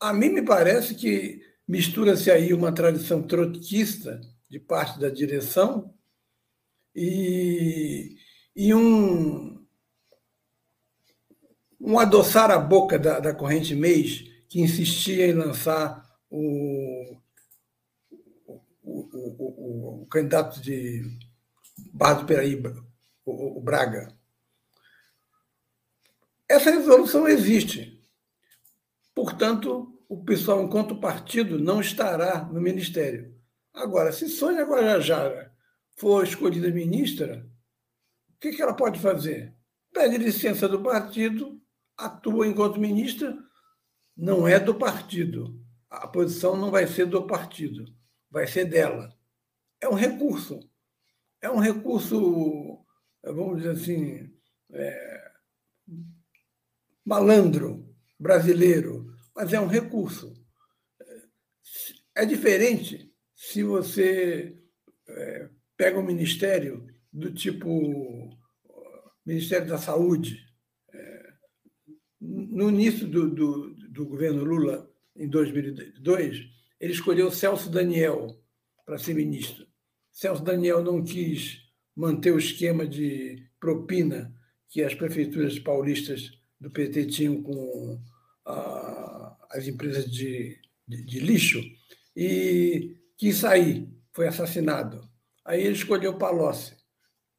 [0.00, 5.94] A mim me parece que mistura-se aí uma tradição trotskista de parte da direção
[6.94, 8.16] e,
[8.56, 9.62] e um,
[11.78, 16.03] um adoçar a boca da, da corrente mês que insistia em lançar
[16.36, 17.24] o
[18.84, 21.02] o, o, candidato de
[21.92, 22.74] Barra do Peraíba,
[23.24, 24.14] o, o Braga.
[26.48, 28.02] Essa resolução existe.
[29.14, 33.34] Portanto, o pessoal, enquanto partido, não estará no ministério.
[33.72, 35.52] Agora, se Sônia Guajajara
[35.96, 37.48] for escolhida ministra,
[38.28, 39.54] o que ela pode fazer?
[39.92, 41.60] Pede licença do partido,
[41.96, 43.36] atua enquanto ministra,
[44.16, 45.63] não é do partido.
[46.02, 47.84] A posição não vai ser do partido
[48.34, 49.16] vai ser dela.
[49.80, 50.58] É um recurso.
[51.40, 52.84] É um recurso,
[53.22, 54.36] vamos dizer assim,
[54.72, 55.32] é,
[57.04, 60.34] malandro, brasileiro, mas é um recurso.
[62.12, 64.60] É diferente se você
[65.06, 68.36] é, pega um ministério do tipo
[69.24, 70.44] Ministério da Saúde.
[70.92, 71.32] É,
[72.20, 76.46] no início do, do, do governo Lula, em 2002,
[76.80, 78.38] ele escolheu Celso Daniel
[78.84, 79.66] para ser ministro.
[80.10, 81.62] Celso Daniel não quis
[81.94, 84.34] manter o esquema de propina
[84.68, 88.00] que as prefeituras paulistas do PT tinham com
[88.44, 91.62] a, as empresas de, de, de, lixo
[92.16, 95.08] e quis sair, foi assassinado.
[95.44, 96.76] Aí ele escolheu Palocci.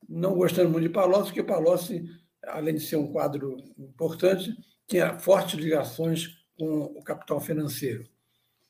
[0.07, 2.05] Não gostando muito de Palocci, porque Palocci,
[2.43, 4.55] além de ser um quadro importante,
[4.87, 8.07] tinha fortes ligações com o capital financeiro.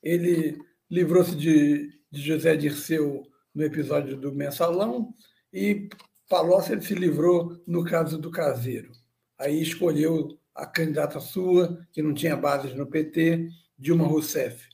[0.02, 0.58] Ele
[0.90, 3.24] livrou-se de, de José Dirceu
[3.54, 5.14] no episódio do Mensalão
[5.52, 5.90] e
[6.28, 8.92] Palocci ele se livrou no caso do Caseiro.
[9.38, 14.70] Aí escolheu a candidata sua, que não tinha bases no PT, Dilma Rousseff.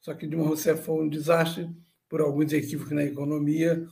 [0.00, 1.70] Só que Dilma Rousseff foi um desastre
[2.08, 3.86] por alguns equívocos na economia,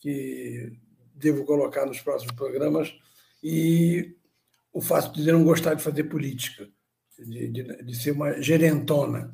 [0.00, 0.72] que
[1.14, 2.94] devo colocar nos próximos programas,
[3.42, 4.16] e
[4.72, 6.68] o fato de não gostar de fazer política,
[7.18, 9.32] de, de, de ser uma gerentona.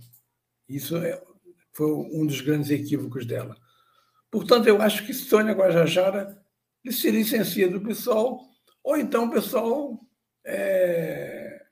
[0.69, 1.21] Isso é,
[1.73, 3.57] foi um dos grandes equívocos dela.
[4.31, 6.41] Portanto, eu acho que Sônia Guajajara
[6.89, 8.41] se licencia do PSOL,
[8.83, 10.01] ou então o PSOL
[10.47, 11.63] é,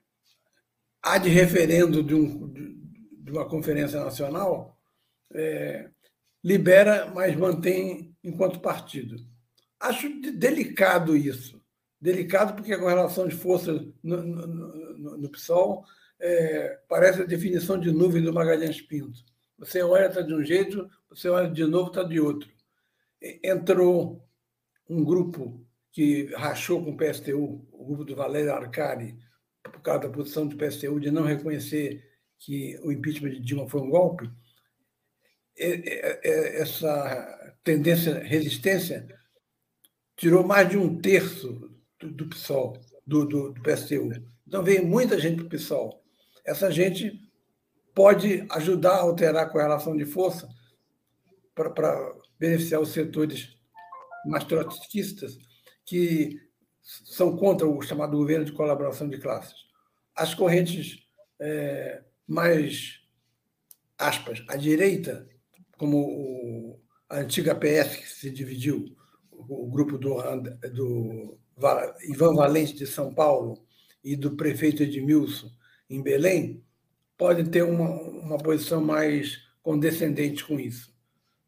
[1.03, 4.79] há de referendo de, um, de, uma conferência nacional,
[5.33, 5.89] é,
[6.45, 9.17] libera, mas mantém enquanto partido.
[9.81, 11.63] Acho delicado isso.
[12.01, 13.81] Delicado porque a correlação de forças
[14.99, 15.85] no, no PSOL
[16.21, 19.25] é, parece a definição de nuvem do Magalhães Pinto.
[19.59, 22.49] Você olha, está de um jeito, você olha de novo, está de outro.
[23.43, 24.25] Entrou
[24.89, 29.19] um grupo que rachou com o PSTU, o grupo do Valério Arcari,
[29.63, 32.05] por causa da posição do PSTU de não reconhecer
[32.39, 34.31] que o impeachment de Dilma foi um golpe,
[35.57, 39.07] essa tendência, resistência,
[40.17, 41.69] tirou mais de um terço
[42.01, 44.11] do, PSOL, do, do PSTU.
[44.49, 46.03] Então veio muita gente para o PSOL.
[46.43, 47.21] Essa gente
[47.95, 50.49] pode ajudar a alterar a correlação de força
[51.55, 53.55] para beneficiar os setores
[54.25, 55.37] mais trotskistas
[55.85, 56.41] que
[56.81, 59.55] são contra o chamado governo de colaboração de classes.
[60.17, 61.07] As correntes
[61.39, 63.01] é, mais,
[63.99, 65.29] aspas, à direita,
[65.77, 68.97] como o, a antiga PS que se dividiu,
[69.31, 70.17] o, o grupo do,
[70.73, 71.39] do
[72.09, 73.68] Ivan Valente de São Paulo
[74.03, 75.51] e do prefeito Edmilson
[75.89, 76.63] em Belém,
[77.17, 80.95] podem ter uma, uma posição mais condescendente com isso.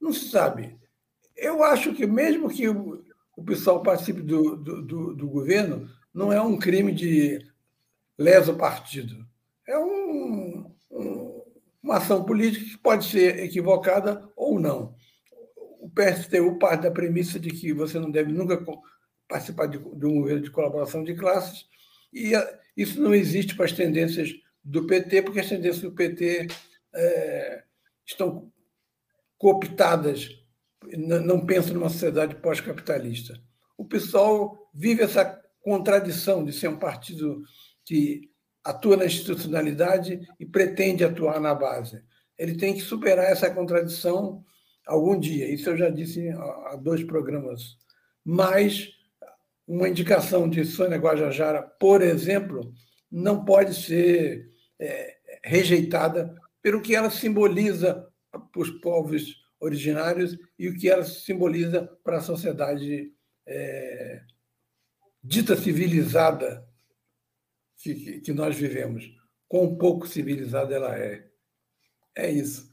[0.01, 0.79] Não se sabe.
[1.37, 3.05] Eu acho que, mesmo que o,
[3.37, 7.39] o pessoal participe do, do, do, do, governo, não é um crime de
[8.19, 9.25] lesa partido.
[9.67, 11.43] É um, um,
[11.83, 14.95] uma ação política que pode ser equivocada ou não.
[15.81, 18.63] O PSTU parte da premissa de que você não deve nunca
[19.27, 21.67] participar de, de um governo de colaboração de classes,
[22.13, 22.33] e
[22.77, 24.31] isso não existe para as tendências
[24.65, 26.49] do PT, porque as tendências do PT
[26.95, 27.65] é,
[28.07, 28.53] estão
[29.39, 30.29] cooptadas,
[30.97, 33.41] não pensam numa sociedade pós-capitalista.
[33.77, 37.43] O PSOL vive essa contradição de ser um partido
[37.85, 38.31] que
[38.65, 42.03] atua na institucionalidade e pretende atuar na base.
[42.39, 44.45] Ele tem que superar essa contradição
[44.87, 45.49] algum dia.
[45.53, 47.77] Isso eu já disse há dois programas.
[48.25, 48.91] Mas
[49.71, 52.75] uma indicação de Sônia Guajajara, por exemplo,
[53.09, 54.51] não pode ser
[54.81, 61.87] é, rejeitada pelo que ela simboliza para os povos originários e o que ela simboliza
[62.03, 63.13] para a sociedade
[63.47, 64.23] é,
[65.23, 66.67] dita civilizada
[67.79, 69.05] que, que nós vivemos.
[69.47, 71.31] Quão pouco civilizada ela é.
[72.17, 72.69] É isso.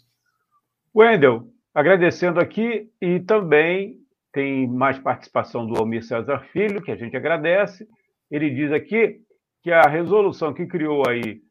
[0.95, 4.03] Wendel, agradecendo aqui e também
[4.37, 7.89] tem mais participação do Almir César Filho, que a gente agradece.
[8.29, 9.19] Ele diz aqui
[9.63, 11.41] que a resolução que criou aí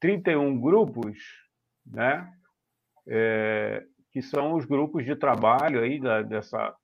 [0.00, 1.16] 31 grupos,
[1.86, 2.28] né,
[3.06, 6.74] é, que são os grupos de trabalho aí da, dessa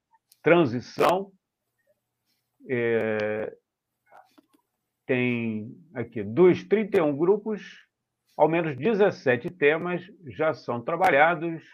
[0.45, 1.33] transição.
[2.71, 3.53] É,
[5.07, 7.85] tem aqui dos 31 grupos,
[8.37, 11.65] ao menos 17 temas já são trabalhados,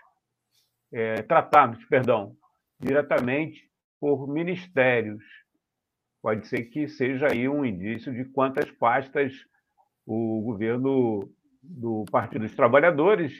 [0.91, 2.35] é, tratados, perdão,
[2.81, 3.74] diretamente
[4.05, 5.25] por ministérios.
[6.21, 9.33] Pode ser que seja aí um indício de quantas pastas
[10.05, 11.27] o governo
[11.63, 13.33] do Partido dos Trabalhadores,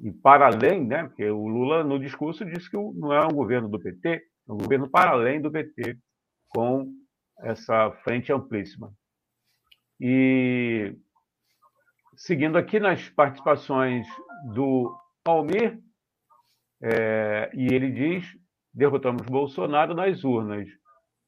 [0.00, 3.68] e para além, né, porque o Lula no discurso disse que não é um governo
[3.68, 5.98] do PT, é um governo para além do PT,
[6.48, 6.90] com
[7.40, 8.90] essa frente amplíssima.
[10.00, 10.96] E
[12.16, 14.06] seguindo aqui nas participações
[14.54, 15.78] do Almir,
[16.82, 18.41] é, e ele diz:
[18.72, 20.68] derrotamos Bolsonaro nas urnas.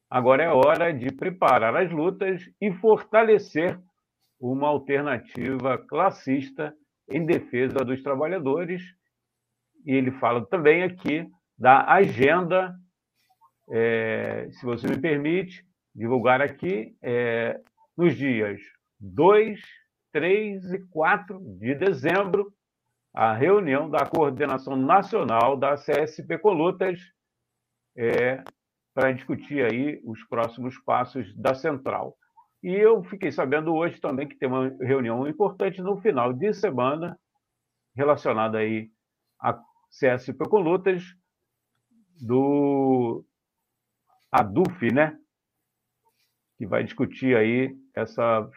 [0.09, 3.79] agora é hora de preparar as lutas e fortalecer
[4.39, 6.73] uma alternativa classista
[7.09, 8.81] em defesa dos trabalhadores.
[9.85, 11.27] E ele fala também aqui
[11.57, 12.75] da agenda,
[13.71, 17.59] é, se você me permite, divulgar aqui, é,
[17.97, 18.59] nos dias
[18.99, 19.59] 2,
[20.11, 22.51] 3 e 4 de dezembro,
[23.13, 26.99] a reunião da Coordenação Nacional da CSP Colutas
[27.97, 28.43] é,
[28.93, 32.15] para discutir aí os próximos passos da Central.
[32.63, 37.17] E eu fiquei sabendo hoje também que tem uma reunião importante no final de semana
[37.95, 38.89] relacionada aí
[39.39, 39.53] a
[39.89, 41.03] CSP Colutas
[42.19, 43.23] do
[44.31, 45.17] ADUF, né?
[46.57, 48.49] Que vai discutir aí essa.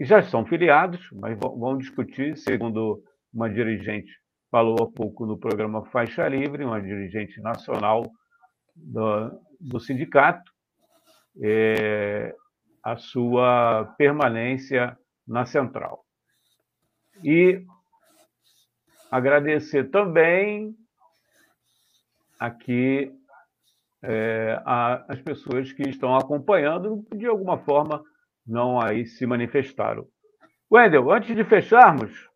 [0.00, 4.12] Já são filiados, mas vão discutir, segundo uma dirigente
[4.50, 8.02] falou há pouco no programa Faixa Livre, uma dirigente nacional
[8.78, 10.52] do, do sindicato,
[11.42, 12.34] é,
[12.82, 16.04] a sua permanência na central.
[17.22, 17.64] E
[19.10, 20.74] agradecer também
[22.38, 23.12] aqui
[24.02, 28.02] é, a, as pessoas que estão acompanhando, de alguma forma
[28.46, 30.06] não aí se manifestaram.
[30.70, 32.28] Wendel, antes de fecharmos,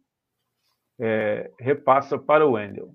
[1.01, 2.95] é, repassa para o Wendel.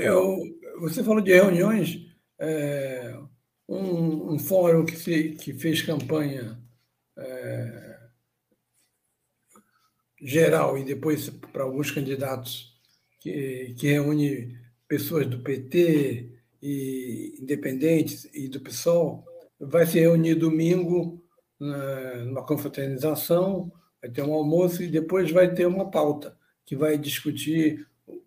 [0.08, 0.38] Eu,
[0.80, 1.98] você falou de reuniões.
[2.40, 3.18] É,
[3.68, 6.60] um, um fórum que, que fez campanha
[7.18, 8.00] é,
[10.22, 12.74] geral e depois para alguns candidatos,
[13.20, 14.58] que, que reúne
[14.88, 19.26] pessoas do PT e independentes e do PSOL,
[19.60, 21.24] vai se reunir domingo
[21.60, 27.88] numa confraternização, vai ter um almoço e depois vai ter uma pauta que vai discutir
[28.08, 28.20] o,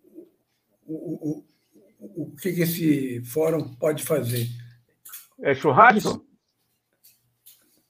[0.85, 1.45] o,
[1.99, 4.47] o, o que esse fórum pode fazer.
[5.41, 6.25] É churrasco?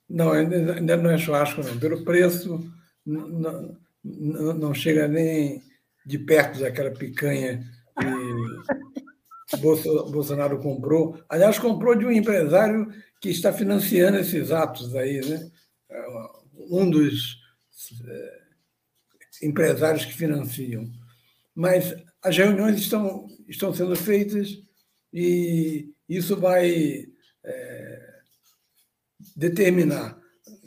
[0.09, 1.77] Não, ainda não é churrasco, não.
[1.79, 2.71] Pelo preço,
[3.05, 5.61] não, não, não chega nem
[6.05, 7.63] de perto daquela picanha
[7.99, 11.19] que Bolsonaro comprou.
[11.27, 12.91] Aliás, comprou de um empresário
[13.21, 15.51] que está financiando esses atos aí, né?
[16.69, 17.37] Um dos
[18.07, 18.39] é,
[19.43, 20.89] empresários que financiam.
[21.55, 24.61] Mas as reuniões estão, estão sendo feitas
[25.11, 27.07] e isso vai
[27.43, 28.19] é,
[29.35, 30.17] determinar.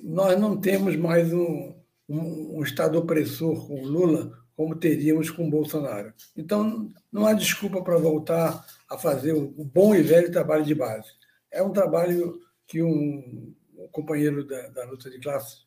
[0.02, 1.74] Nós não temos mais um,
[2.08, 6.12] um, um Estado opressor com Lula como teríamos com Bolsonaro.
[6.36, 11.08] Então, não há desculpa para voltar a fazer o bom e velho trabalho de base.
[11.50, 13.54] É um trabalho que um,
[13.90, 15.58] companheiro da, da, luta de classe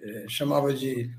[0.00, 1.10] é, chamava de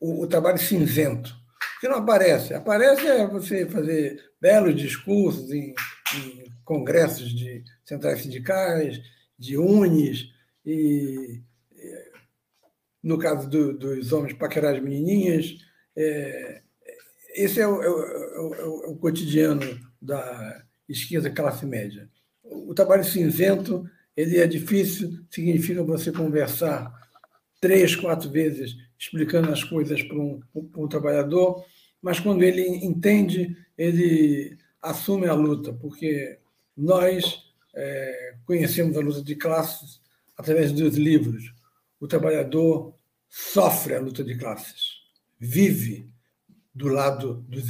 [0.00, 1.34] o, o, trabalho cinzento,
[1.80, 2.54] que não aparece.
[2.54, 5.74] Aparece é você fazer belos discursos em,
[6.16, 9.00] em congressos de centrais sindicais,
[9.38, 10.32] de unis,
[10.64, 11.42] e,
[13.04, 15.58] no caso do, dos homens, paquerar as menininhas.
[15.94, 16.62] É,
[17.34, 22.08] esse é o, é, o, é o, é cotidiano da esquerda classe média.
[22.42, 26.92] O trabalho cinzento ele é difícil, significa você conversar
[27.60, 31.64] três, quatro vezes explicando as coisas para um, para um trabalhador,
[32.00, 36.38] mas quando ele entende, ele assume a luta, porque
[36.76, 37.42] nós
[37.74, 40.00] é, conhecemos a luta de classes
[40.36, 41.52] através dos livros.
[42.00, 42.94] O trabalhador
[43.28, 45.02] sofre a luta de classes,
[45.38, 46.08] vive
[46.74, 47.64] do lado dos,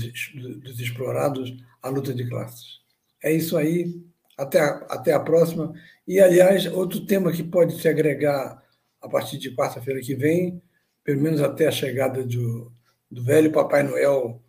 [0.63, 2.81] dos explorados a luta de classes.
[3.23, 4.03] É isso aí.
[4.37, 5.73] Até a, até a próxima.
[6.09, 8.63] E, aliás, outro tema que pode se agregar
[9.01, 10.61] a partir de quarta-feira que vem,
[11.05, 12.73] pelo menos até a chegada do,
[13.11, 14.43] do velho Papai Noel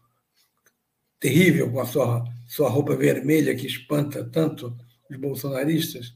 [1.19, 4.75] terrível com a sua, sua roupa vermelha que espanta tanto
[5.09, 6.15] os bolsonaristas,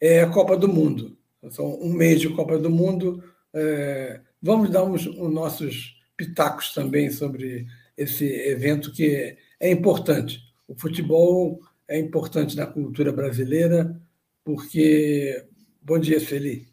[0.00, 1.16] é a Copa do Mundo.
[1.50, 3.22] São um mês de Copa do Mundo.
[3.54, 7.66] É, vamos dar os nossos pitacos também sobre
[7.96, 10.40] esse evento que é importante.
[10.66, 14.00] O futebol é importante na cultura brasileira,
[14.44, 15.44] porque.
[15.80, 16.68] Bom dia, Feli.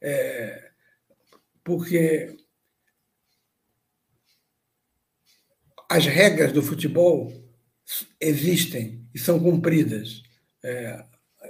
[0.00, 0.70] É,
[1.62, 2.36] porque
[5.88, 7.32] as regras do futebol
[8.20, 10.22] existem e são cumpridas.
[10.64, 11.04] É,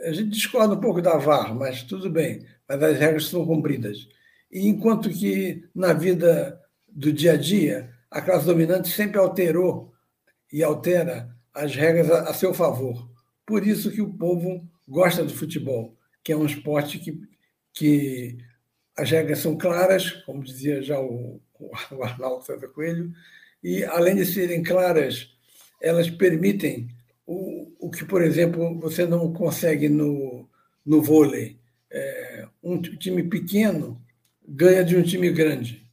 [0.04, 4.08] a gente discorda um pouco da VAR, mas tudo bem, mas as regras são cumpridas.
[4.50, 9.92] E enquanto que na vida do dia a dia, a classe dominante sempre alterou
[10.52, 13.08] e altera as regras a, a seu favor.
[13.46, 17.20] Por isso que o povo gosta do futebol, que é um esporte que,
[17.72, 18.38] que
[18.96, 23.12] as regras são claras, como dizia já o, o Arnaldo César Coelho,
[23.62, 25.30] e além de serem claras,
[25.82, 26.88] elas permitem
[27.26, 30.48] o, o que, por exemplo, você não consegue no,
[30.84, 31.58] no vôlei.
[31.90, 34.02] É, um time pequeno
[34.46, 35.88] ganha de um time grande.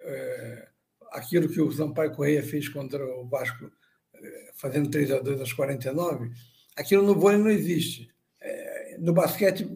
[0.00, 0.68] É,
[1.12, 3.70] aquilo que o Sampaio Correia fez contra o Vasco,
[4.14, 6.30] é, fazendo 3 a 2 aos 49,
[6.74, 8.10] aquilo no vôlei não existe.
[8.40, 9.68] É, no basquete,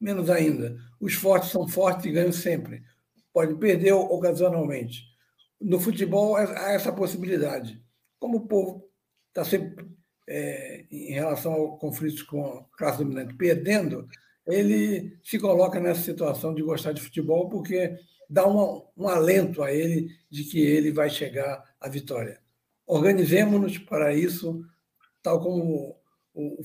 [0.00, 0.78] menos ainda.
[1.00, 2.82] Os fortes são fortes e ganham sempre.
[3.32, 5.04] Pode perder ocasionalmente.
[5.60, 7.82] No futebol, há essa possibilidade.
[8.18, 8.88] Como o povo
[9.30, 9.84] está sempre
[10.28, 14.06] é, em relação ao conflito com a classe dominante perdendo,
[14.46, 17.98] ele se coloca nessa situação de gostar de futebol porque
[18.28, 22.40] dá uma, um alento a ele de que ele vai chegar à vitória.
[22.86, 24.62] Organizemos-nos para isso,
[25.22, 25.98] tal como
[26.34, 26.62] o, o,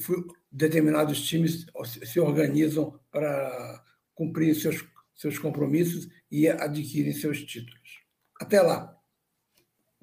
[0.51, 3.84] determinados times se organizam para
[4.14, 4.86] cumprir seus,
[5.16, 8.01] seus compromissos e adquirem seus títulos.
[8.39, 8.97] Até lá!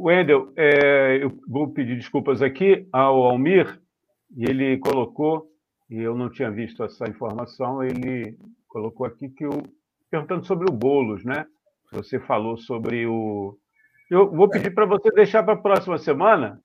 [0.03, 3.81] Wendel, é, eu vou pedir desculpas aqui ao Almir,
[4.37, 5.51] ele colocou,
[5.91, 9.63] e eu não tinha visto essa informação, ele colocou aqui que eu
[10.11, 11.47] perguntando sobre o Bolos, né?
[11.93, 13.59] Você falou sobre o.
[14.11, 16.61] Eu vou pedir para você deixar para a próxima semana.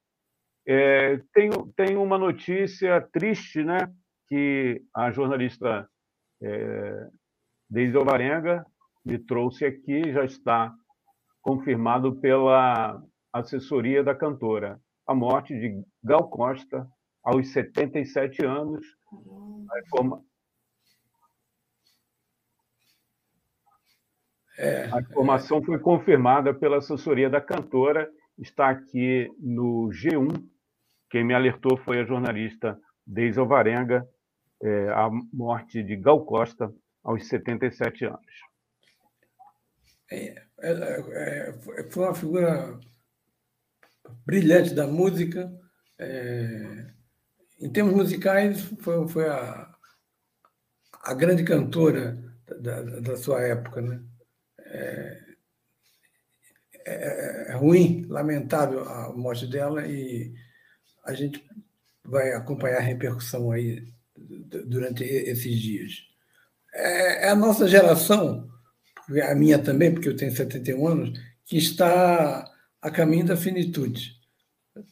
[0.67, 3.91] É, tem, tem uma notícia triste, né?
[4.27, 5.87] Que a jornalista
[6.41, 7.07] é,
[7.69, 8.65] Deise Alvarenga
[9.05, 10.73] me trouxe aqui, já está
[11.41, 12.99] confirmado pela
[13.39, 14.79] assessoria da cantora.
[15.05, 16.87] A morte de Gal Costa,
[17.23, 18.85] aos 77 anos.
[19.69, 20.23] A, informa...
[24.57, 30.43] é, a informação foi confirmada pela assessoria da cantora, está aqui no G1.
[31.09, 34.07] Quem me alertou foi a jornalista Deise Alvarenga,
[34.63, 36.73] é, a morte de Gal Costa
[37.03, 38.45] aos 77 anos.
[40.11, 42.79] É, é, é, foi uma figura
[44.25, 45.51] brilhante da música.
[45.97, 46.87] É,
[47.59, 49.73] em termos musicais, foi, foi a,
[51.03, 52.17] a grande cantora
[52.59, 53.81] da, da sua época.
[53.81, 54.01] Né?
[54.59, 55.25] É,
[56.85, 60.33] é, é, ruim, lamentável a morte dela e
[61.03, 61.43] a gente
[62.03, 66.03] vai acompanhar a repercussão aí durante esses dias.
[66.73, 68.47] É, é a nossa geração,
[69.23, 72.47] a minha também, porque eu tenho 71 anos, que está
[72.85, 74.15] a caminho da finitude.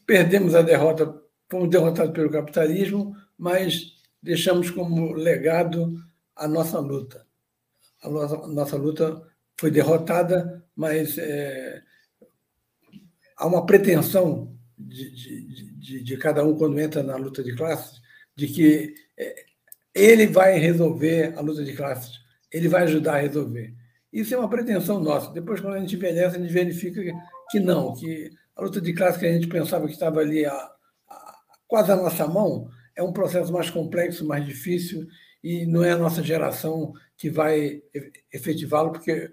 [0.03, 1.15] Perdemos a derrota,
[1.47, 6.03] fomos derrotados pelo capitalismo, mas deixamos como legado
[6.35, 7.23] a nossa luta.
[8.01, 9.21] A nossa, nossa luta
[9.59, 11.83] foi derrotada, mas é,
[13.37, 18.01] há uma pretensão de, de, de, de, cada um, quando entra na luta de classes,
[18.35, 19.45] de que é,
[19.93, 22.19] ele vai resolver a luta de classes,
[22.51, 23.71] ele vai ajudar a resolver.
[24.11, 25.31] Isso é uma pretensão nossa.
[25.31, 26.99] Depois, quando a gente envelhece, a gente verifica
[27.53, 30.51] que não, que a luta de classe que a gente pensava que estava ali a,
[31.07, 31.37] a,
[31.67, 35.07] quase à nossa mão é um processo mais complexo, mais difícil,
[35.43, 37.83] e não é a nossa geração que vai
[38.31, 39.31] efetivá-lo, porque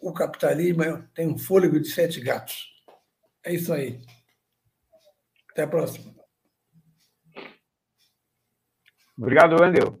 [0.00, 2.68] o capitalismo é, tem um fôlego de sete gatos.
[3.44, 4.00] É isso aí.
[5.50, 6.14] Até a próxima.
[9.16, 10.00] Obrigado, Wendel.